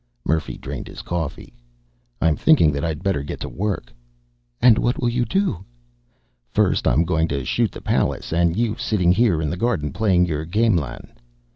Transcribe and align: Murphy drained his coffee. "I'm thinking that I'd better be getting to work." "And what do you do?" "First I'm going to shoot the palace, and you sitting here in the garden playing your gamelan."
Murphy 0.25 0.57
drained 0.57 0.87
his 0.87 1.03
coffee. 1.03 1.53
"I'm 2.19 2.35
thinking 2.35 2.71
that 2.71 2.83
I'd 2.83 3.03
better 3.03 3.19
be 3.19 3.27
getting 3.27 3.51
to 3.51 3.55
work." 3.55 3.93
"And 4.59 4.79
what 4.79 4.99
do 4.99 5.05
you 5.05 5.25
do?" 5.25 5.63
"First 6.49 6.87
I'm 6.87 7.05
going 7.05 7.27
to 7.27 7.45
shoot 7.45 7.71
the 7.71 7.81
palace, 7.81 8.33
and 8.33 8.57
you 8.57 8.75
sitting 8.79 9.11
here 9.11 9.43
in 9.43 9.51
the 9.51 9.57
garden 9.61 9.93
playing 9.93 10.25
your 10.25 10.43
gamelan." 10.43 11.11